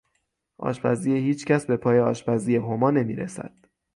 آشپزی 0.57 1.13
هیچ 1.13 1.45
کس 1.45 1.65
به 1.65 1.77
پای 1.77 1.99
آشپزی 1.99 2.55
هما 2.55 2.91
نمیرسد. 2.91 3.55